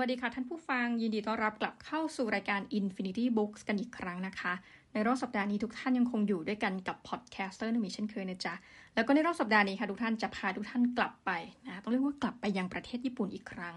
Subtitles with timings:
[0.00, 4.52] สวัสดีค่ะท่านผู้ฟังยินดีต้อนรับกลับเข้าสู่รายการ Infinity Books กันอีกครั้งนะคะ
[4.92, 8.54] ในรอบสัปดาห์นี้ทุกท่านยังคงอยู่ด้วยกันกับ podcaster นุ่มีเช่นเคยนะจ๊ะ
[8.94, 11.30] แล้วก็ในรอบสัปดาห์นี้ค่ะทุกท่านจะพาทุกท่านกลับไป
[11.66, 13.76] นะต้องเรียกว่ากลับไปยังประเทศญี่ปุ่นอีกครั้ง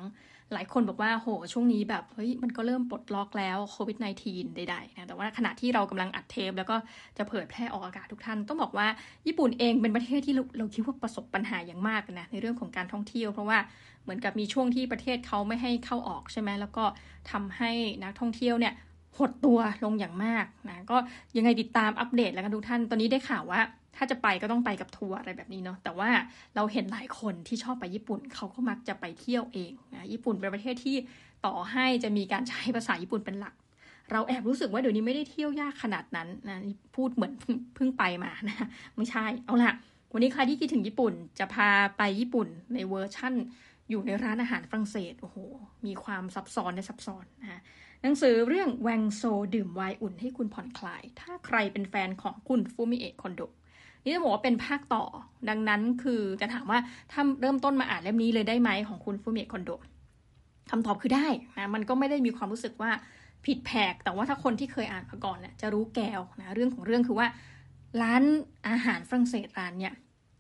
[0.54, 6.76] หลายคนบอกว่าโหช่วงนี้แบบเฮ้ยมันก็เริ่มปลดล็อกแล้วโควิด -19 ใดๆนะแต่ว่าขณะที่เรากำลังอัดเทปแล้วก็
[7.18, 8.88] จะเผยแพร่ออกอากาศทุกท่าน ต้องบอกว่า
[9.28, 13.58] ญี่ปุ่นเองเป็นประเทศที่เราเราคิดว่าประสบปัญหาอย่างมากนะในเรื่องของการท่องเที่ยว เพราะว่า
[14.04, 16.86] เหมือนกับมีช่วงที่ประเทศเขาไม่ให้เข้าออกใช่ไหมแล้วก็
[17.32, 17.72] ทำให้
[18.04, 18.74] นักท่องเที่ยวเนี่ย
[19.18, 20.98] หดตัวลงอย่างมากนะก็
[21.38, 23.62] ยังไงติดตามอัปเดตแล้วกันทุกท่าน ตอนนี้ได้ข่าวว่า
[23.96, 26.10] ถ้าจะไปก็ต้องไปกับทัวร์อะไรแบบนี้เนาะแต่ว่า
[26.56, 30.96] เราเห็นหลายคนที่ชอบไปญี่ปุ่นเขาก็มักจะไปเที่ยวเองนะญี่ปุ่นเป็นประเทศที่
[31.46, 33.54] ต่อให้จะมีการใช้ภาษาญี่ปุ่นเป็นหลัก
[34.12, 36.60] เราแอบรู้สึกว่าเดี๋ยวนี้ไม่ได้เที่ยวยากขนาดนั้นนะ
[36.96, 37.34] พูดเหมือน
[37.76, 39.72] เพิ่งไปมานะไม่ใช่เอาล่ะ
[40.14, 43.34] วันนี้ใครที่คิดถึงญี่ปุ่นจะพาไปญี่ปุ่นในเวอร์ชั่น
[43.90, 45.38] อยู่ในร้านอาหารฝรั่งเศสโอ้โห
[45.86, 47.62] มีความซับซ้อนในซับซ้อนนะ
[48.02, 49.24] หนังสือเรื่องแว็งโช
[49.56, 53.42] ดื่มไวน์อุ่นให้คุณผ่อนคลาย ถ้าใครเป็นแฟนของคุณฟุมิเอะคอนโด
[54.04, 55.04] นี่จะบอกว่าเป็นภาคต่อ
[55.50, 56.80] ดังนั้นคือจะถามว่า
[57.12, 59.72] ถ้าเริ่มต้นมาอ่านเล่มนี้เลยได้ไหมของคุณฟุมิเอะคอนโด
[60.70, 61.28] คำตอบคือได้
[61.58, 62.92] นะมันก็ไม่ได้มีความรู้สึกว่า
[63.46, 67.28] ผิดแผกแต่ว่าถ้าคนที่เคยอ่านมาก่อนเนี่ยจะรู้แกวนะเรื่องของเรื่องคือว่า
[68.02, 68.24] ร้าน
[68.70, 69.94] อาหารฝรั่งเศสร้านเนี่ย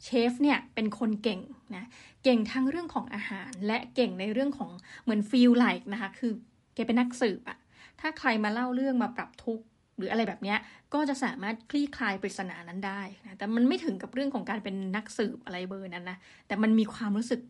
[0.03, 1.41] เชฟเนี่ยเป็นคนเก่ง
[1.75, 1.85] นะ
[2.23, 4.71] เก่งทั้งเรื่องของอาหาร และเก่งในเรื่องของ
[5.03, 6.31] เหมือนฟีลไลค์นะคะคือ
[6.75, 7.57] แกเป็นนักสืบอะ
[7.99, 9.65] ถ้าใครมาเล่าเรื่องมาปรับทุกข์
[10.01, 10.55] รืออะไรแบบนี้
[10.93, 17.41] ก็จะสามารถคลี่คลายปริศนานั้นได้นะแต่มันไม่ถึงกับเรื่องของการเป็นนักสืบอะไรเบอร์นั้นนะแต่มันมีความรู้สึก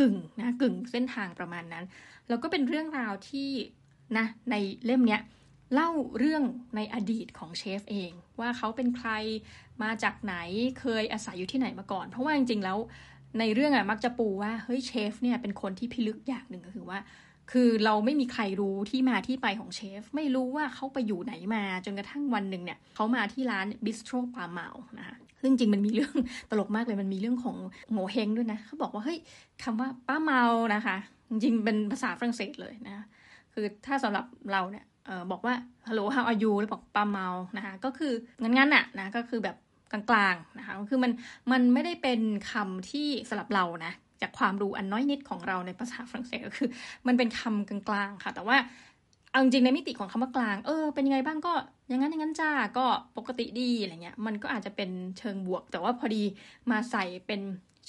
[0.00, 1.84] กึ่งนะกึ่งเส้นทางประมาณนั้น
[2.28, 3.50] แล้วก็เป็นเรื่องราวที่
[4.18, 5.20] นะในเล่มเนี้ย
[5.74, 6.42] เล่าเรื่อง
[6.76, 9.10] ในอดีตของเชฟเอง ว่าเขาเป็นใคร
[9.82, 10.34] มาจากไหน
[10.80, 12.78] เคยอาศัยอยู่ที่ไหนมาก่อน เพราะว่าจริงๆแล้ว
[13.38, 16.98] ในเรื่องอะมักจะปูว่าเฮ้ยเชฟเนี่ยเป็นคนที่พิลึกอย่างหนึ่งก็คือว่า
[17.52, 24.68] คือเราไม่มีใครรู้ที่มาที่ไปของเชฟ ไม่รู้ว่าเขาไปอยู่ไหนมาจนกระทั่งวันหนึ่งเนี่ยเขามาที่ร้านบิสโตรปาเมา
[24.98, 26.14] นะคะซึ่งจริงมันมีเรื่อง
[26.50, 27.56] ตลกมากเลยมันมีเรื่องของ
[27.90, 29.18] โง่เฮงด้วยนะเขาบอกว่าเฮ้ย
[29.62, 30.42] คำว่าป้าเมา
[30.74, 30.96] นะคะ
[31.30, 33.06] จริงเป็นภาษาฝรั่งเศสเลยนะ
[33.54, 35.54] คือถ้าสำหรับเราเนี่ยออบอกว่า
[35.88, 38.12] hello how are you แล้วบอกปาเมานะคะก็คือ
[38.42, 39.56] งั้นๆน่ะนะก็คือแบบ
[39.92, 41.12] กลางๆนะคะคือมัน
[41.52, 46.68] มันไม่ได้เป็นคำที่สำหรับเรานะ จากความรู้อันน้อยนิดของเราในภาษาฝรั่งเศสก็คือ
[47.06, 48.56] มันเป็นคำกลางๆค่ะ แต่ว่า
[49.30, 51.52] เอาจริงในมิติของคำว่ากลาง เออ เป็นยังไงบ้างก็
[51.88, 52.86] อย่างนั้นอย่างนั้นจ้าก็
[53.16, 56.22] ปกติดีอะไรเงี้ย มันก็อาจจะเป็นเชิงบวก แต่ว่าพอดี
[56.70, 57.40] มาใส่เป็น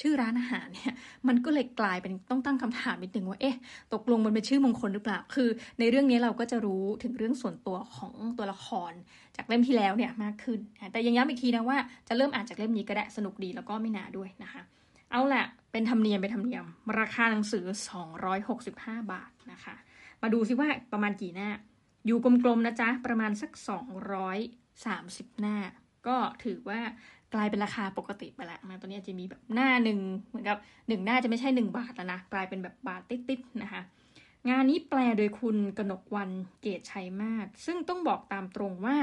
[0.02, 0.94] ชื่อร้านอาหารเนี่ย
[1.28, 3.56] มันก็เลยกลายเป็นต้องตั้งคำถามนิดนึงว่า เอ๊ะ
[3.94, 5.50] ตกลงมันเป็นชื่อมงคลหรือเปล่า คือ
[5.80, 8.92] ในเรื่องนี้เราก็จะรู้ถึงเรื่องส่วนตัวของตัวละคร
[9.36, 10.60] จากเล่มที่แล้วเนี่ยมากขึ้น
[10.92, 11.78] แต่ยังย้ำอีกทีนะว่า
[12.08, 14.62] จะเริ่มอ่านจากเล่มนี้ก็ได้สนุกดีแล้วก็ไม่นาด้วยนะคะ
[15.12, 16.66] เอาแหละ เป็นธรรมเนียมเป็นธรรมเนียม
[17.00, 17.66] ราคาหนังสือ
[18.40, 19.76] 265 บาทนะคะ
[20.22, 21.50] มาดูซิว่าประมาณกี่หน้า
[22.06, 23.52] อยู่กลมๆนะจ๊ะ ประมาณสัก
[24.42, 25.58] 230 หน้า
[26.08, 26.80] ก็ถือว่า
[27.34, 30.00] กลายเป็นราคาปกติไปแล้วนะตัวนี้จะมีแบบหน้าหนึ่ง
[30.30, 30.58] เหมือนกับ
[30.88, 33.82] หนึ่งหน้าจะไม่ใช่หนึ่งบาทแล้วนะ กลายเป็นแบบบาทติดๆนะคะ
[34.50, 36.30] งานนี้แปลโดยคุณกนกวัน
[36.62, 38.98] เกตชัยมาศซึ่งต้องบอกตามตรงว่า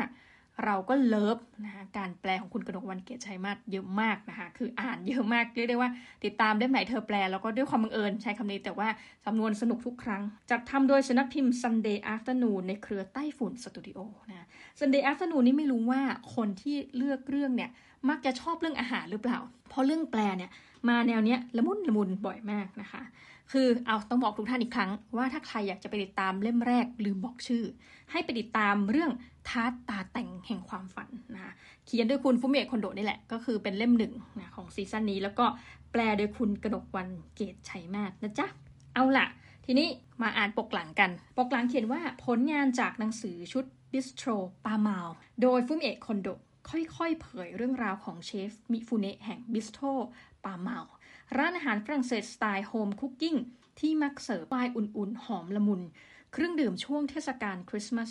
[0.65, 5.91] เราก็เลิฟนะคะการแปลของคุณกนกวันเกียรติชัยมาศเยอะมากนะคะคืออ่านเยอะมากเรียกได้ว่า
[6.25, 8.89] ติดตามได้ไหนเธอแปลแล้วก็ด้วยความบังเอิญใช้คำนี้แต่ว่า
[9.27, 13.99] สำนวนสนุกทุกครั้ง จัดทำโดยสนักพิมพ์ Sunday Afternoon ในเครือใต้ฝุ่นสตูดิโอ
[14.31, 14.47] นะ
[14.81, 16.03] Sunday Afternoon นี่ไม่รู้ว่า
[16.35, 17.71] คนที่เลือกเรื่องเนี่ย
[18.09, 19.39] มักจะชอบเรื่องอาหารหรือเปล่า
[19.69, 20.51] เพราะเรื่องแปลเนี่ย
[20.89, 23.03] มาแนวเนี้ยละมุนละมุนบ่อยมากนะคะ
[23.53, 27.65] คือเอาต้องบอกทุกท่านอีกครั้ง ว่าถ้าใครอยากจะไปติดตามเล่มแรกลืมบอกชื่อ
[28.11, 29.11] ให้ไปติดตามเรื่อง
[29.49, 31.53] ท้าตาแต่งแห่งความฝันนะคะ
[31.87, 35.47] เขียนโดยคุณฟุเมะคอนโดนี่แหละ ก็คือเป็นเล่มหนึ่งนะของซีซั่นนี้แล้วก็
[35.93, 38.47] แปลโดยคุณกนกวรรณเกตุชัยมาศนะจ๊ะ
[38.95, 39.27] เอาล่ะ
[39.67, 39.89] ทีนี้
[40.23, 44.29] มาอ่านปกหลังกัน ปกหลังเขียนว่าผลงานจากหนังสือชุดบิสโตร
[44.65, 44.99] ปาเมา
[45.43, 46.29] โดยฟุมิเอะคอนโด
[46.69, 49.79] ค่อยๆ เผยเรื่องราวของเชฟมิฟูเนะแห่งบิสโตร
[50.45, 50.79] ปาเมา
[51.37, 53.37] ร้านอาหารฝรั่งเศสสไตล์ home cooking
[53.81, 55.83] ที่มักเสิร์ฟไวน์อุ่นๆ หอมละมุน
[56.33, 58.11] เครื่องดื่มช่วงเทศกาลคริสต์มาส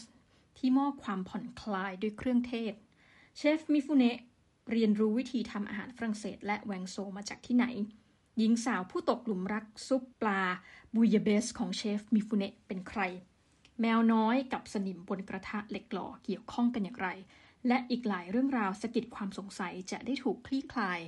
[0.57, 2.73] ที่มอบความผ่อนคลายด้วยเครื่องเทศ
[3.37, 4.17] เชฟมิฟูเนะ
[4.71, 7.65] เรียนรู้วิธีทำอาหารฝรั่งเศส และแวงโซมาจากที่ไหน
[8.37, 10.41] หญิงสาวผู้ตกหลุมรักซุปปลา
[10.95, 13.01] bouillabaisse ของเชฟมิฟูเนะเป็นใคร
[13.81, 17.09] แมวน้อยกับสนิมบนกระทะเหล็กหล่อเกี่ยวข้องกันอย่างไร
[17.67, 20.99] และอีกหลายเรื่องราวสะกิดความสงสัยจะได้ถูกคลี่คลาย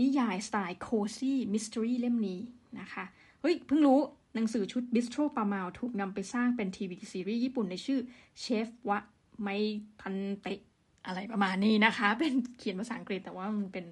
[0.00, 2.40] นิยายสไตล์ cozy mystery เล่มนี้
[2.80, 3.04] นะคะ
[3.40, 4.00] เฮ้ยเพิ่งรู้
[4.34, 8.00] หนังสือชุด Bistro ปาเมาถูกนำไปสร้างเป็นทีวีซีรีส์ญี่ปุ่นในชื่อ
[8.40, 8.98] เชฟวะ
[9.40, 9.48] ไม
[10.00, 10.60] ทันเตะ
[11.06, 13.84] อะไรประมาณนี้นะคะ เป็นเขียนภาษาอังกฤษแต่ว่ามันเป็น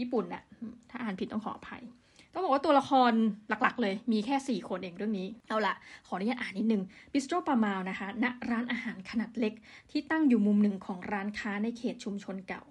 [0.00, 0.42] ญี่ปุ่นอะ
[0.90, 1.82] ถ้าอ่านผิดต้องขออภัย
[2.34, 3.12] ต้องบอกว่าตัวละคร
[3.48, 5.74] หลักๆ เลยมีแค่ 4 คนเองเรื่องนี้ เอาละ
[6.06, 9.54] ขออนุญาตอ่านนิดนึงบิสโตรปาเมานะคะณร้านอาหารขนาดเล็ก
[9.90, 12.62] ที่ตั้งอยู่มุมหนึ่งของร้านค้าในเขตชุมชนเก่า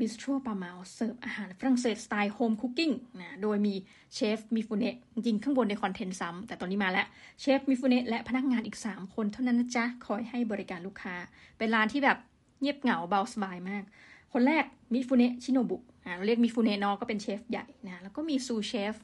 [0.00, 3.74] บิสโตรปาเมาเสิร์ฟอาหารฝรั่งเศสสไตล์ home cooking นะโดยมี
[4.14, 7.06] เชฟมิฟูเนะจริงข้างบนใน content ซ้ำแต่ตอนนี้มาแล้ว
[7.40, 11.14] เชฟมิฟูเนะและพนักงานอีก 3 คนเท่านั้นนะจ๊ะ คอยให้บริการลูกค้า
[11.58, 12.18] เป็นร้านที่แบบ
[12.60, 13.84] เงียบเหงาเบาสบายมาก
[14.32, 15.76] คนแรกมิฟูเนะชิโนบุ
[16.16, 18.94] เราเรียกมิฟูเนะเนาะก็เป็นเชฟใหญ่นะแล้วก็มี sous chef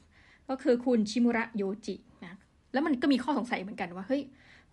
[0.49, 2.35] ก็คือคุณชิมุระโยจินะ
[2.73, 4.23] แล้วมันก็มีข้อสงสัยเหมือนกันว่าเฮ้ย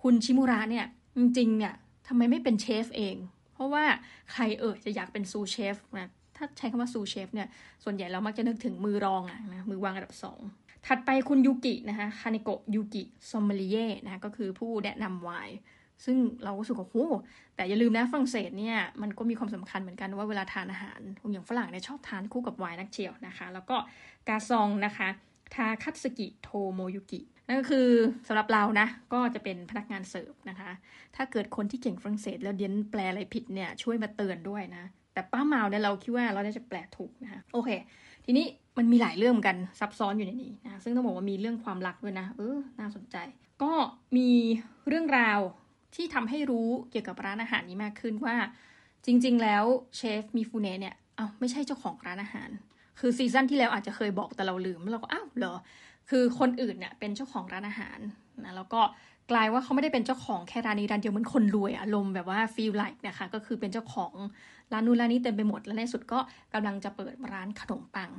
[0.03, 0.85] คุณชิมุระเนี่ย
[1.17, 1.73] จริงๆเนี่ย
[2.07, 3.15] ทำไมไม่เป็นเชฟเอง
[3.59, 3.85] เพราะว่า
[4.31, 7.47] ใครเออจะอยากเป็น sous chef นะ ถ้าใช้คำว่า sous chef เนี่ย
[7.83, 10.39] ส่วนใหญ่เรามักจะนึกถึงมือรองอะนะ มือวางอันดับสอง
[10.87, 15.55] ถัดไปคุณยูกินะคะ คาเนโกะยูกิ sommelier นะ ก็คือผู้แนะนำไวน์
[16.05, 16.95] ซึ่งเราก็รู้สึกว่าโห
[17.55, 20.99] แต่อย่าลืมนะฝรั่งเศสเนี่ย มันก็มีความสำคัญเหมือนกันว่าเวลาทานอาหาร
[21.31, 23.75] อย่างฝรั่งเนี่ยชอบทานคู่กับไวน์นักเชียวนะคะ แล้วก็
[24.27, 25.07] กาซองนะคะ
[25.53, 27.87] ทาคัตสกิโทโมยุกิ นั่นก็คือ
[28.27, 30.71] สำหรับเรานะ ก็จะเป็นพนักงานเสิร์ฟนะคะ
[31.15, 37.69] ถ้าเกิดคนที่เก่งฝรั่งเศส แล้วเดียนแปลอะไรผิดเนี่ยช่วยมาเตือนด้วยนะ แต่ปาเมาเนี่ยเราคิดว่าเราได้จะแปลถูกนะคะโอเค
[38.25, 38.45] ทีนี้
[38.77, 43.15] มันมีหลายเรื่องกันซับซ้อนอยู่ในนี้นะซึ่งต้องบอกว่ามีเรื่องความรักด้วยนะเออน่าสนใจ
[43.63, 43.73] ก็
[44.17, 44.29] มี
[44.87, 45.39] เรื่องราว
[45.95, 48.35] ที่ทำให้รู้เกี่ยวกับร้านอาหารนี้มากขึ้นว่า
[49.05, 49.63] จริง ๆ แล้ว
[49.97, 52.49] เชฟมีฟูเน่เนี่ยเอาไม่ใช่เจ้าของร้านอาหาร
[52.99, 55.55] คือซีซั่นที่แล้วอาจจะเคยบอกแต่เราลืมแล้วเราก็อ้าวเหรอ
[56.09, 57.99] คือคนอื่นเนี่ยเป็นเจ้าของร้านอาหาร
[58.43, 58.81] นะแล้วก็
[59.31, 64.13] กลายว่าเขาไม่ได้เป็นเจ้าของแค่ร้านนี้ร้านเดียวเหมือนคนรวยอารมณ์แบบว่าฟีลไลค์นะคะก็คือเป็นเจ้าของ
[64.71, 66.19] ร้านนู้นร้านนี้เต็มไปหมด แล้วในสุดก็
[66.53, 68.09] กำลังจะเปิดร้านขนมปัง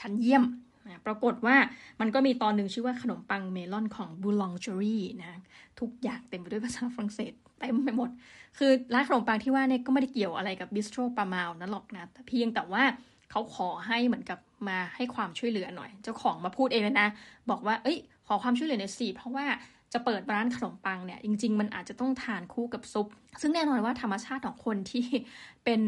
[0.00, 0.44] ชั้นเยี่ยม
[0.86, 1.56] นะปรากฏว่า
[2.00, 5.38] มันก็มีตอนหนึ่งชื่อว่าขนมปังเมลอนของบูลองเจอรี่นะ
[5.80, 8.10] ทุกอย่างเต็มไปด้วยภาษาฝรั่งเศสเต็มไปหมด
[8.58, 12.82] คือร้านขนมปังที่ว่าเนี่ยก็ไม่ได้เกี่ยวอะไรกับบิสโตรปามาลนั่นหรอกนะเพียงแต่ว่า
[13.30, 17.08] เขาขอให้เหมือนกับ มาให้ความช่วยเหลือหน่อย เจ้าของมาพูดเองเลยนะ
[17.50, 19.46] บอกว่า เอ้ย ขอความช่วยเหลือหน่อยสิเพราะว่า
[19.92, 23.06] จะเปิดร้านขนมปังเนี่ยจริง ๆ มันอาจจะต้องทานคู่กับซุป
[23.40, 25.04] ซึ่งแน่นอนว่าธรรมชาติของคนที่
[25.64, 25.82] เป็น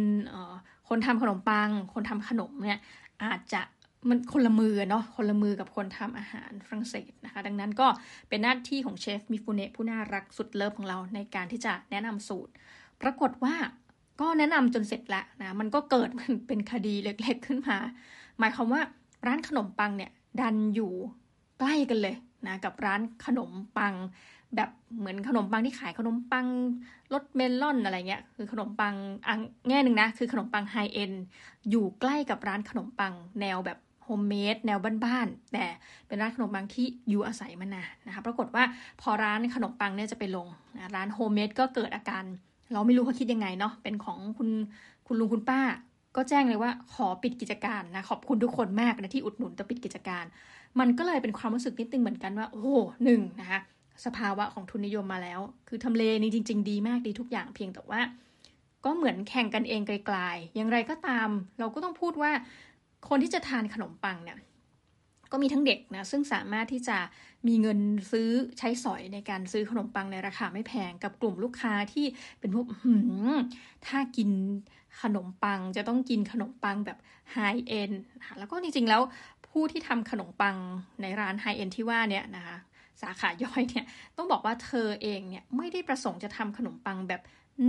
[0.89, 2.81] คนทำขนมปัง คนทำขนมเนี่ย
[3.25, 3.63] อาจจะ
[4.09, 7.87] มันคนละมือเนาะคนละมือกับคนทำอาหารฝรั่งเศสนะคะ ดังนั้นก็
[8.29, 12.53] เป็นหน้าที่ของเชฟมิฟูเนะผู้น่ารักสุดเลิฟของเราในการที่จะแนะนำสูตร
[13.03, 13.55] ปรากฏว่า
[14.21, 17.79] ก็แนะนำจนเสร็จแล้วนะมันก็เกิดมันเป็นคดีเล็กๆขึ้นมา
[18.39, 18.81] หมายความว่า
[19.27, 20.93] ร้านขนมปังเนี่ยดันอยู่
[21.59, 22.15] ใกล้กันเลย
[22.47, 23.95] นะกับร้านขนมปัง
[24.57, 26.47] แบบเหมือนขนมปังที่ขายขนมปัง
[27.13, 28.95] รสเมลอนอะไรเงี้ยคือขนมปัง
[29.27, 29.39] อีก
[29.69, 31.13] แง่หนึ่งนะคือขนมปัง high-end
[31.71, 35.65] อยู่ใกล้กับร้านขนมปังแนวแบบ homemade แนวบ้านๆแต่
[36.07, 38.65] เป็นร้านขนมปังที่อยู่อาศัยมานานนะคะปรากฏว่า
[39.01, 40.47] พอร้านขนมปังเนี่ยจะไปลง
[40.77, 42.25] นะร้าน homemade ก็เกิดอาการ
[42.73, 44.49] เราไม่รู้เขาคิดยังไงเนาะเป็นของคุณ
[45.07, 45.61] คุณลุงคุณป้า
[46.17, 50.25] ก็แจ้งเลยว่าขอปิดกิจการนะขอบคุณทุกคนมากนะที่อุดหนุนแต่ปิดกิจการ
[50.81, 53.61] มันก็เลยเป็นความรู้สึกนิดนึงเหมือนกันว่า โอ้หนึ่งนะคะ
[54.05, 58.01] สภาวะของทุนนิยมมาแล้ว คือทำเลนี้จริง ๆ ดีมากดีทุกอย่างเพียงแต่ว่า
[58.85, 61.29] ก็เหมือนแข่งกันเองไกลๆอย่างไรก็ตาม
[61.59, 62.31] เราก็ต้องพูดว่า
[63.09, 64.39] คนที่จะทานขนมปังเนี่ย
[65.33, 66.99] ก็มีทั้งเด็กนะซึ่งสามารถที่จะ
[67.49, 67.79] มีเงิน
[68.11, 72.07] ซื้อใช้สอยในการซื้อขนมปังในราคาไม่แพงกับกลุ่มลูกค้าที่
[72.41, 72.67] เป็นพวก
[73.87, 74.31] ถ้ากิน
[75.03, 76.99] ขนมปังจะต้องกินขนมปังแบบ
[77.33, 77.93] ไฮเอ็น
[78.39, 79.03] แล้วก็จริงๆแล้ว
[79.49, 80.57] ผู้ที่ทำขนมปัง
[81.03, 82.57] ในร้านไฮเอ็นที่ว่าเนี่ยนะคะ
[83.03, 83.85] สาขาย่อยเนี่ย
[84.17, 87.21] ต้องบอกว่าเธอเองเนี่ยไม่ได้ประสงค์จะทำขนมปังแบบ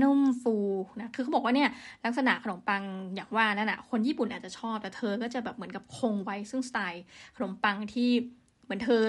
[0.02, 0.56] นุ่มฟู
[1.00, 1.70] นะ คือเขาบอกว่าเนี่ย
[2.06, 2.84] ลักษณะขนมปัง
[3.16, 7.04] อย่างว่านั่นแหะคนญี่ปุ่นอาจจะชอบ แต่เธอก็จะแบบเหมือนกับคงไว้ซึ่งสไตล์
[7.36, 8.10] ขนมปังที่
[8.64, 9.02] เหมือนเธอ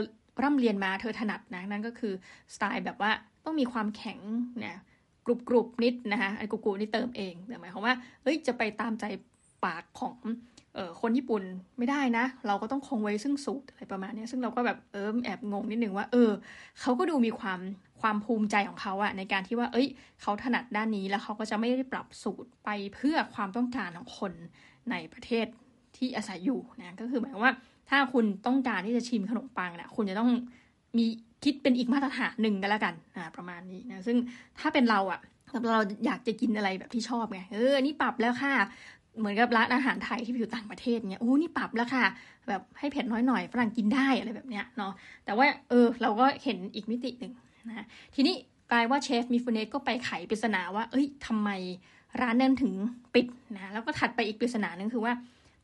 [0.42, 2.12] ร่ำเรียนมาเธอถนัดนะ นั่นก็คือ
[2.54, 3.10] สไตล์แบบว่า
[3.44, 4.18] ต้องมีความแข็ง
[4.60, 4.78] เนี่ย
[5.26, 9.04] กรุบกรุบนิดนะคะไอ้กรุบกรุบนี่เติมเองแต่หมายความว่าเฮ้ยจะไปตามใจ
[9.64, 10.18] ปากของ
[10.74, 11.42] เออคนญี่ปุ่น
[11.78, 16.30] ไม่ได้นะ เราก็ต้องคงไว้ซึ่งสูตรอะไรประมาณนี้ซึ่งเราก็แบบเออแอบงงนิดนึงว่า เออ
[16.80, 17.60] เขาก็ดูมีความ
[18.00, 19.88] ความภูมิใจของเขาอะในการที่ว่า เอ้ย
[20.22, 24.32] เขาถนัดด้านนี้แล้วเขาก็จะไม่ได้ปรับสูตรไปเพื่อความต้องการของคน
[24.90, 25.46] ในประเทศ
[25.96, 27.54] ที่อาศัยอยู่นะก็คือหมายว่า
[27.90, 30.30] ถ้าคุณต้องการที่จะชิมขนมปังนะคุณจะต้อง
[30.96, 31.06] มี
[31.44, 34.16] คิดเป็นอีกมาตรฐานหนึ่งก็แล้วกันอ่าประมาณนี้นะซึ่ง
[34.58, 35.20] ถ้าเป็นเราอะ
[35.72, 38.54] เราอยากจะกินอะไรแบบที่ชอบไงเออนี่ปรับแล้วค่ะ
[39.18, 42.04] เหมือนกับร้านอาหารไทยที่อยู่ต่างประเทศเนี่ยโอ้นี่ปรับแล้วค่ะ
[42.48, 44.92] แบบให้เผ็ดน้อยหน่อยฝรั่งกินได้อะไรแบบเนี้ยเนาะ
[45.24, 47.32] แต่ว่าเออเราก็เห็นอีกมิติหนึ่ง
[47.68, 48.34] นะทีนี้
[48.72, 51.50] กลายว่าเชฟมิฟูเนสก็ไปไขปริศนาว่า เอ้ยทำไม
[52.20, 52.72] ร้านนั้นถึง
[53.14, 55.14] ปิดนะแล้วก็ถัดไปอีกปริศนาหนึ่งคือว่า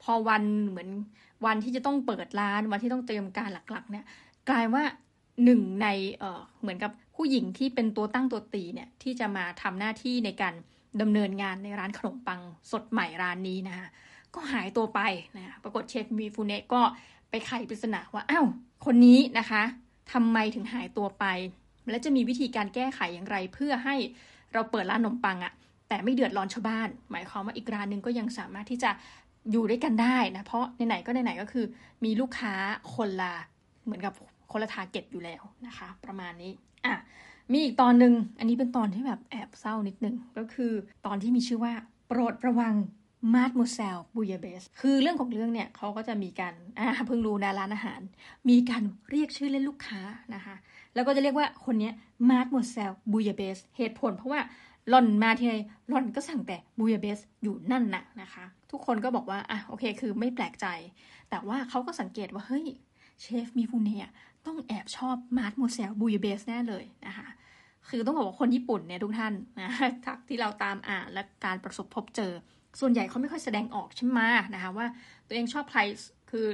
[0.02, 0.88] พอวันเหมือน
[1.46, 4.04] วันที่จะต้องเปิดร้านวันที่ต้องเตรียมการหลักๆ เนี่ย
[4.48, 4.82] กลายว่า
[5.44, 5.86] หนึ่งใน
[6.18, 10.54] เออเหมือนกับผู้หญิงที่เป็นตัวตั้งตัวตีเนี่ยที่จะมาทำหน้าที่ในการ
[11.00, 12.40] ดำเนินงานในร้านขนมปัง
[12.70, 13.88] สดใหม่ร้านนี้นะคะ
[14.34, 15.00] ก็หายตัวไป
[15.36, 16.80] นะปรากฏเชฟมีฟูเนะก็
[17.30, 18.46] ไปไขปริศนาว่าอ้าว
[18.84, 19.62] คนนี้นะคะ
[20.12, 21.24] ทำไมถึงหายตัวไป
[21.90, 23.96] และจะมีวิธีการแก้ไขอย่างไร เพื่อให้
[24.52, 25.52] เราเปิดร้านขนมปังอะ
[25.88, 28.90] แต่ไม่เดือดร้อนชาวบ้าน หมายความว่าอีกร้านหนึ่งก็ยังสามารถที่จะ
[29.50, 31.64] อยู่ด้วยกันได้นะ เพราะไหนๆก็ไหนๆก็คือ
[32.04, 32.54] มีลูกค้า
[32.94, 33.34] คนละ
[33.84, 34.12] เหมือนกับ
[34.50, 36.52] คนละ target อยู่แล้วนะคะ ประมาณนี้
[36.84, 36.94] อะ
[37.52, 40.72] มีอีกตอนหนึ่งอันนี้เป็นตอนที่แบบแอบเศร้านิดนึงก็คือ
[41.06, 41.72] ตอนที่มีชื่อว่า
[42.06, 42.74] โปรดระวัง
[43.34, 48.00] mademoiselle bouillabaisse คือเรื่องของเรื่องเนี่ยเขาก็จะมีการอ่าเพิ่งรู้นะร้านอาหาร
[48.48, 50.00] มีการเรียกชื่อเล่นลูกค้า
[50.34, 50.54] นะคะ
[50.94, 51.90] แล้วก็จะเรียกว่าคนนี้
[52.30, 54.40] mademoiselle bouillabaisse เหตุผลเพราะว่า
[54.88, 55.54] หล่อนมาที่ไหน
[55.88, 60.66] หล่อนก็สั่งแต่ bouillabaisse อยู่นั่นน่ะนะคะ ทุกคนก็บอกว่าอะโอเค คือไม่แปลกใจ
[61.30, 62.66] แต่ว่าเขาก็สังเกตว่าเฮ้ย
[63.20, 64.06] เชฟมิฟูเนะ
[64.46, 67.28] ต้องแอบชอบ mademoiselle bouillabaisse แน่เลยนะคะ
[67.88, 69.70] คือต้องบอกว่าคนญี่ปุ่นเนี่ยทุกท่านนะ
[70.04, 72.32] เท่าที่เราตามอ่านและการประสบพบเจอ
[72.80, 74.20] ส่วนใหญ่เขาไม่ค่อยแสดงออกใช่ไหม
[74.54, 74.86] นะคะว่า
[75.26, 75.80] ตัวเองชอบใคร
[76.30, 76.46] คือ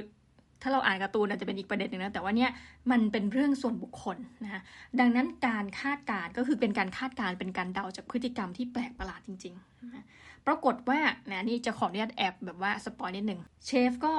[0.61, 2.51] ถ้าเราอ่านการ์ตูนอาจจะเป็นอีกประเด็นหนึ่งนะแต่ว่าเนี่ย
[2.91, 4.61] มันเป็นเรื่องส่วนบุคคลนะคะ
[4.99, 10.05] ดังนั้นการคาดการก็คือเป็นการคาดการเป็นการเดาจากพฤติกรรมที่แปลกประหลาดจริงๆนะ
[10.47, 14.13] ปรากฏว่านะนี่จะขออนุญาตแอบแบบว่า spoil นิดหนึ่งเชฟก็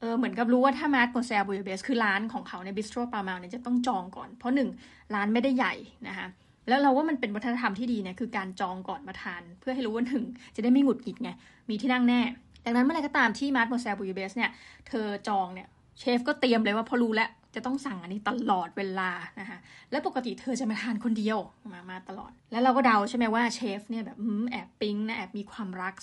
[0.00, 4.68] เออเหมือนกับรู้ว่าถ้า Mademoiselle Bouillabaisse คือร้านของเขาใน Bistro Pas Mal เนี่ยจะต้องจองก่อน เพราะหนึ่ง
[5.14, 5.74] ร้านไม่ได้ใหญ่
[6.08, 6.26] นะคะ
[6.68, 10.24] แล้วเราว่ามันเป็นวัฒนธรรมที่ดีเนี่ยคือการจองก่อนมาทาน เพื่อให้รู้ว่าหนึ่ง
[10.56, 11.30] จะได้ไม่หงุดหงิดไง
[11.70, 12.20] มีที่นั่งแน่
[12.64, 14.50] ดังนั้นเมื่อไรก็ตามที่ Mademoiselle Bouillabaisse เนี่ย
[14.88, 15.68] เธอจองเนี่ย
[15.98, 19.58] เชฟก็เตรียมเลยว่าพอรู้แล้วจะต้องสั่งอันนี้ตลอดเวลานะคะ
[19.90, 21.38] และปกติเธอจะมาทานคนเดียว
[21.72, 24.16] มามาตลอด แล้วเราก็เดาใช่ไหมว่าเชฟเนี่ยแบบ
[24.50, 25.94] แอบปิ๊งนะแอบมีความรัก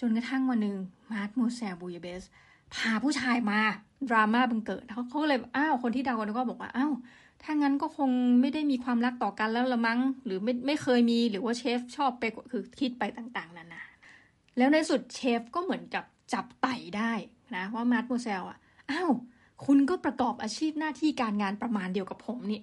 [0.00, 0.76] จนกระทั่งวันหนึ่ง
[1.12, 2.22] Mademoiselle Bouillabaisse
[2.74, 3.60] พาผู้ชายมา
[4.08, 6.92] ดราม่าบังเกิดเขาเขาเลยอ้าวคนที่เดากันก็บอกว่าอ้าว
[7.42, 13.82] ถ้างั้นก็คงไม่ได้มีความรักต่อกันแล้วละมั้ง หรือไม่ไม่เคยมีหรือว่าเชฟชอบไปคือคิดไปต่างๆนานา
[14.56, 17.12] แล้วในสุดเชฟก็เหมือนกับจับไต๋ได้
[17.56, 18.58] นะว่า Mademoiselle อะ
[18.90, 19.10] อ้าว
[19.66, 22.60] คุณก็ประกอบอาชีพหน้าที่การงานประมาณเดียวกับผมนี่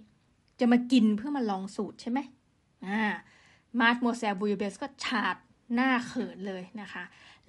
[0.60, 2.20] จะมากินเพื่อมาลองสูตรใช่ไหม
[2.88, 3.02] อ่า
[3.80, 5.36] Mademoiselle Bouillabaisse ก็ฉาด
[5.74, 7.04] หน้าเขินเลยนะคะ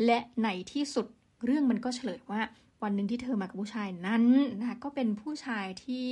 [0.04, 1.06] และในที่สุด
[1.44, 2.40] เรื่องมันก็เฉลยว่า
[2.82, 4.24] วันหนึ่งที่เธอมากับผู้ชายนั้น
[4.60, 6.06] นะก็เป็นผู้ชายที่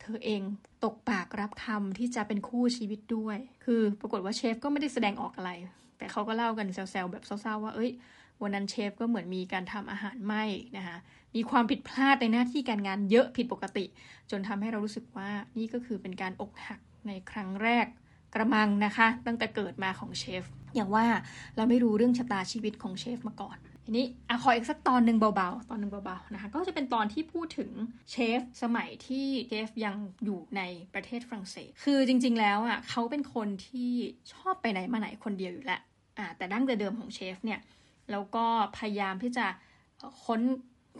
[0.00, 0.42] เธอเอง
[0.84, 5.50] ตกปากรับคำที่จะเป็นคู่ชีวิตด้วย คือปรากฏว่าเชฟก็ไม่ได้แสดงออกอะไร
[5.98, 7.90] แต่เขาก็เล่ากันแซวๆแบบเศร้าๆว่า เอ้ย
[8.42, 10.42] วันนั้นเชฟก็เหมือนมีการทำอาหารไหม้
[10.76, 10.96] นะคะ
[11.34, 13.84] มีความผิดพลาดในหน้าที่การงานเยอะผิดปกติ
[14.30, 17.86] จนทำให้เรารู้สึกว่านี่ก็คือเป็นการอกหักในครั้งแรก
[18.34, 21.06] กระมังนะคะ ตั้งแต่เกิดมาของเชฟอย่างว่า
[21.56, 27.70] เราไม่รู้เรื่องชะตาชีวิตของเชฟมาก่อน ทีนี้อขออีกสักตอนหนึ่งเบาๆ ตอนหนึ่งเบาๆนะคะก็จะเป็นตอนที่พูดถึง
[28.10, 30.62] เชฟสมัยที่เชฟยังอยู่ใน
[30.94, 33.92] ประเทศฝรั่งเศส คือจริง ๆ แล้วอะเขาเป็นคนที่
[34.32, 35.80] ชอบไปไหนมาไหนคนเดียวอยู่แล้ว
[36.18, 37.60] อ่าแต่ดั้งแต่เดิมของเชฟเนี่ย
[38.10, 38.44] แล้วก็
[38.78, 39.46] พยายามที่จะ
[40.24, 40.40] ค้น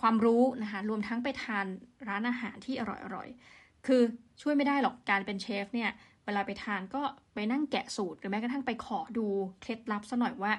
[0.01, 1.67] ความรู้นะคะรวมทั้งไปทาน
[2.09, 2.83] ร้านอาหารที่อ
[3.15, 4.03] ร่อยๆ คือ
[4.43, 5.91] ช่วยไม่ได้หรอกการเป็นเชฟเนี่ย
[6.25, 7.03] เวลาไปทานก็
[7.35, 9.27] ไปนั่งแกะสูตรหรือแม้กระทั่งไปขอดู
[9.61, 10.53] เคล็ดลับซะหน่อยว่า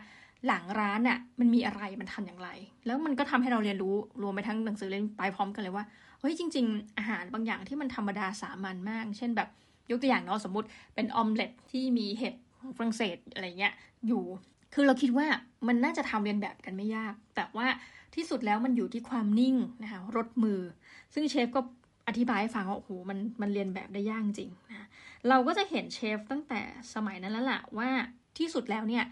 [0.46, 2.50] หลังร้านอะ่ะมันมีอะไรมันทำอย่างไร
[2.86, 5.86] แล้วมันก็ทำให้เราเรียนรู้รวมไปทั้งหนังสือเล่มไปพร้อมกันเลยว่า
[6.20, 9.50] เฮ้ยจริง ๆ อาหารบางอย่างที่มันธรรมดาสามัญมาก เช่นแบบ
[9.92, 12.36] ยกตัวอย่างเนาะสมมติเป็นออมเล็ตที่มีเห็ด
[12.78, 13.74] ฝรั่งเศสอะไรเงี้ย
[14.08, 14.24] อยู่
[14.74, 15.28] คือเราคิดว่า
[15.68, 17.68] มันน่าจะทำเรียนแบบกันไม่ยาก แต่ว่า
[18.16, 20.60] ที่สุดแล้วมันอยู่ที่ความนิ่งนะคะรสมือ
[21.14, 21.62] ซึ่งเชฟก็
[22.08, 24.88] อธิบายให้ฟังว่าโอ้โหมันมันเรียนแบบได้ยากจริงนะ
[25.30, 26.62] เราก็จะเห็นเชฟตั้งแต่
[26.94, 27.90] สมัยนั้นแล้วล่ะว่า
[28.38, 29.04] ที่สุดแล้วเนี่ย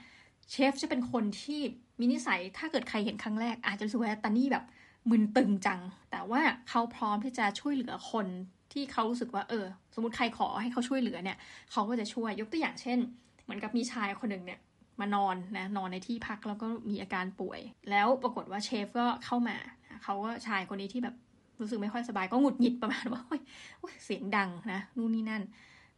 [0.52, 1.62] เชฟจะเป็นคนที่
[2.00, 4.66] มีนิสัยถ้าเกิดใครเห็นครั้งแรก อาจจะรู้สึกว่าตานี่แบบ
[5.10, 5.80] มึนตึงจัง
[6.12, 8.28] แต่ว่าเขาพร้อมที่จะช่วยเหลือคน
[8.74, 11.38] ที่เขารู้สึกว่าเออ สมมติใครขอให้เขาช่วยเหลือเนี่ย
[11.72, 13.00] เขาก็จะช่วยยกตัวอย่างเช่น
[13.44, 14.60] เหมือนกับมีชายคนหนึ่งเนี่ย
[15.00, 17.60] มานอนนะนอนในที่พักแล้วก็มีอาการป่วย
[17.90, 19.58] แล้วปรากฏว่าเชฟก็เข้ามา
[20.04, 21.16] เขาก็ชายคนนี้ที่แบบ
[21.60, 23.22] รู้สึกไม่ค่อยสบายก็หงุดหงิดประมาณว่า
[24.06, 25.44] เสียงดังนะนู่นนี่นั่น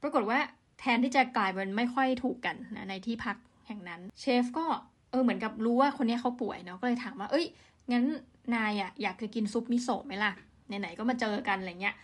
[0.02, 0.40] ปรากฏว่า
[0.80, 3.36] แทนที่จะกลายเป็นไม่ค่อยถูกกันนะในที่พัก
[3.68, 4.66] แห่งนั้น เชฟก็
[5.12, 7.46] เออเหมือนกับรู้ว่าคนนี้เขาป่วยเนาะก็เลยถามว่า เอ้ย
[7.92, 8.06] งั้น
[8.56, 10.32] นายอะอยากจะกินซุปมิโซะไหมล่ะ
[10.68, 11.96] ไหนๆก็มาเจอกันอะไรเงี้ย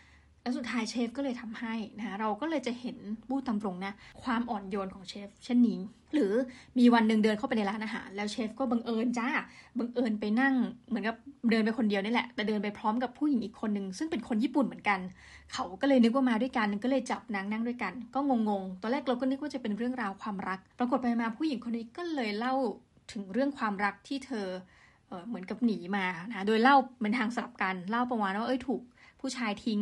[0.43, 2.97] แล้วสุดท้ายเชฟก็เลยทำให้นะเราก็เลยจะเห็น
[3.29, 5.79] บู้ตำรงนะความอ่อนโยนของเชฟเช่นนี้
[6.13, 6.33] หรือ
[6.79, 9.27] มีวันหนึ่งเดินเข้าไปในร้านอาหาร แล้วเชฟก็บังเอิญจ้า
[9.77, 10.53] บังเอิญไปนั่ง
[10.89, 11.15] เหมือนกับ
[11.51, 14.99] เดินไปคนเดียวนี่แหละ แต่เดินไปพร้อมกับผู้หญิงอีกคนหนึ่งซึ่งเป็นคนญี่ปุ่นเหมือนกัน
[15.53, 22.55] เขาก็เลยนึกว่ามาด้วยกันก็เลยจับนางนั่งด้วยกัน ก็งงๆตอนแรกเราก็นึกว่าจะเป็นเรื่องราวความรัก ปรากฏไปมาผู้หญิงคนนี้ก็เลยเล่า
[23.11, 24.47] ถึงเรื่องความรักที่เธอ
[25.27, 28.81] เหมือนกับหนีมานะโดยเล่าเป็นทางสลับกันเล่าประมาณว่าเอ้ยถูก
[29.23, 29.81] ผู้ชายทิ้ง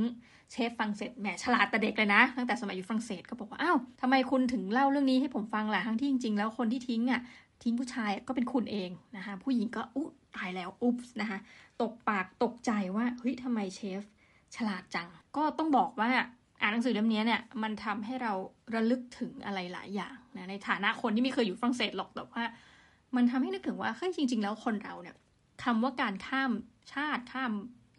[0.51, 7.21] เชฟฝรั่งเศสแหมฉลาดแต่เด็กเลยนะ ตั้งแต่สมัยอยู่ฝรั่งเศสก็บอกว่าอ้าวทำไมคุณถึงเล่าเรื่องนี้ให้ผมฟังล่ะทั้งที่จริงๆแล้วคนที่ทิ้งอะ
[7.63, 11.39] ทิ้งผู้ชายก็เป็นคุณเองนะคะผู้หญิงก็อุ๊ตายแล้วอุ๊บนะคะ
[11.81, 14.01] ตกปากตกใจว่าเฮ้ยทำไมเชฟ
[14.55, 15.07] ฉลาดจัง
[15.38, 16.12] ก็ต้องบอกว่า
[16.62, 18.33] อ่านหนังสือเล่มนี้เนี่ยมันทำให้เรา
[18.74, 22.43] ระลึกถึงอะไรหลายอย่างนะในฐานะคนที่ไม่เคยอยู่ฝรั่งเศสหรอกแต่ว่า
[23.15, 25.15] มันทำให้นึกถึงว่าเฮ้ยจริง ๆ แล้วคนเราเนี่ย
[25.63, 26.51] คำว่าการข้าม
[26.93, 27.51] ชาติข้าม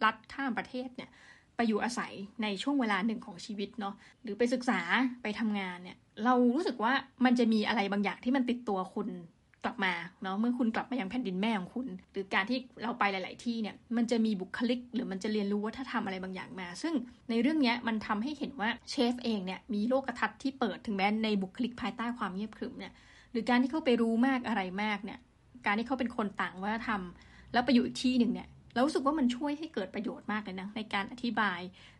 [0.03, 1.09] รัฐข้ามประเทศเนี่ย
[1.55, 3.93] ไปอยู่อาศัยในช่วงเวลาหนึ่งของชีวิตเนาะ
[4.23, 4.79] หรือไปศึกษา
[5.23, 6.93] ไปทำงานเนี่ย เรารู้สึกว่า
[7.25, 9.09] มันจะมีอะไรบางอย่างที่มันติดตัวคุณ
[9.63, 9.93] กลับมา
[10.23, 16.93] เนาะเมื่อคุณกลับมายังแผ่นดินแม่ของคุณ หรือการที่เราไปหลาย ๆ ที่เนี่ยมันจะมีบุคลิก หรือมันจะเรียนรู้ว่าถ้าทำอะไรบางอย่างมา ซึ่ง
[17.29, 22.93] ในเรื่องนี้มันทำให้เห็นว่าเชฟเองเนี่ยมีโลกทัศน์ที่เปิดถึงแม้ในบุคลิกภายใต้ความเงียบขรึมเนี่ย
[23.31, 25.19] หรือการที่เขาไปรู้มากอะไรมากเนี่ย
[25.65, 27.01] การที่เขาเป็นคนต่างวัฒนธรรม
[27.53, 31.59] แล้วไปอยู่อีกที่หนึ่งเนี่ย เรารู้สึกว่ามันช่วยให้เกิดประโยชน์มากเลยนะในการอธิบาย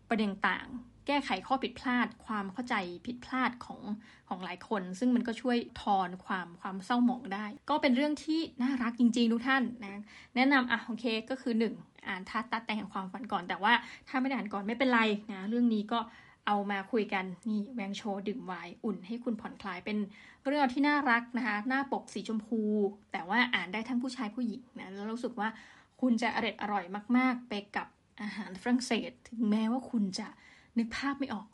[0.09, 0.67] ประเด็นต่าง
[1.07, 2.75] แก้ไขข้อผิดพลาด ความเข้าใจ
[3.05, 3.81] ผิดพลาดของ
[4.29, 10.01] ของหลายคน ซึ่งมันก็ช่วยทอนความความเศร้าหมองได้ ก็เป็นเรื่องที่น่ารักจริง ๆ ทุกท่านนะ
[10.35, 13.73] แนะนำอะโอเคก็คือ 1 อ่านทัดตัดแตงแห่งความฝันก่อน แต่ว่า
[14.07, 15.01] ถ้าไม่ได้อ่านก่อนไม่เป็นไร
[15.31, 15.99] นะเรื่องนี้ก็
[16.47, 19.97] เอามาคุยกันนี่แวงโชดื่มไวน์อุ่นให้คุณผ่อนคลายเป็น
[20.47, 22.61] เรื่องที่น่ารักนะคะ หน้าปกสีชมพู
[23.11, 25.49] แต่ว่าอ่านได้ทั้งผู้ชายผู้หญิงนะแล้วรู้สึกว่า
[26.03, 26.85] คุณจะอร่อยอร่อย
[27.17, 27.87] มาก ๆ ไปกับ
[28.21, 30.27] อาหารฝรั่งเศส ถึงแม้ว่าคุณจะ
[30.77, 31.47] นึกภาพไม่ออก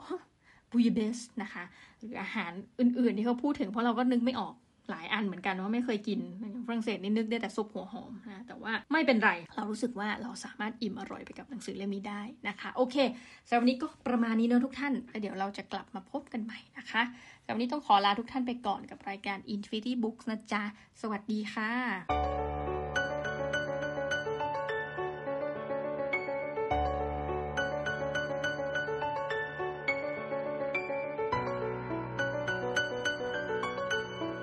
[0.71, 1.63] บูยเบสนะคะ
[1.97, 4.53] หรืออาหารอื่น ๆ ที่เขาพูดถึงเพราะเราก็นึกไม่ออก
[4.89, 6.19] หลายอันเหมือนกันว่าไม่เคยกิน
[6.65, 12.95] ฝรั่งเศสนี่นึกได้แต่ซุปหัวหอมนะแต่ว่าไม่เป็นไร เรารู้สึกว่าเราสามารถอิ่มอร่อยไปกับหนังสือเล่มนี้ได้นะคะ โอเค
[13.47, 17.01] สำหรับวันนี้ก็ประมาณนี้เนอะทุกท่าน เดี๋ยวเราจะกลับมาพบกันใหม่นะคะ
[17.43, 20.63] สำหรับวันนี้ต้องขอลาทุกท่านไปก่อนกับรายการ Infinity Books นะจ๊ะ
[21.01, 22.68] สวัสดีค่ะ